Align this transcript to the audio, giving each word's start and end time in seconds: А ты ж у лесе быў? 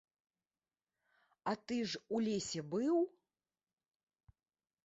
А 1.51 1.53
ты 1.71 1.77
ж 1.91 2.01
у 2.15 2.23
лесе 2.29 2.61
быў? 2.73 2.97